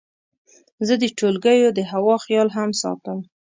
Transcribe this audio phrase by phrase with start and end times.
[0.87, 3.19] زه د ټولګیو د هوا خیال هم ساتم.